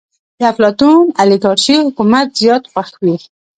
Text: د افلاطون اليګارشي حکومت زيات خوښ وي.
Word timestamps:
د 0.39 0.41
افلاطون 0.51 1.05
اليګارشي 1.21 1.75
حکومت 1.87 2.27
زيات 2.39 2.63
خوښ 2.71 2.89
وي. 3.03 3.15